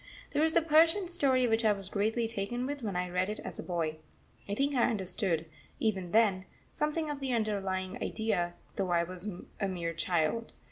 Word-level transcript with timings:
There 0.31 0.43
is 0.43 0.55
a 0.55 0.63
Persian 0.63 1.07
story 1.07 1.45
which 1.47 1.63
I 1.63 1.73
was 1.73 1.87
greatly 1.87 2.27
taken 2.27 2.65
with 2.65 2.81
when 2.81 2.95
I 2.95 3.07
read 3.11 3.29
it 3.29 3.39
as 3.41 3.59
a 3.59 3.61
boy 3.61 3.97
I 4.49 4.55
think 4.55 4.73
I 4.73 4.89
understood, 4.89 5.45
even 5.79 6.09
then, 6.11 6.45
something 6.71 7.07
of 7.11 7.19
the 7.19 7.33
underlying 7.33 8.01
idea, 8.01 8.55
though 8.77 8.89
I 8.89 9.03
was 9.03 9.29
a 9.59 9.67
mere 9.67 9.93
child. 9.93 10.53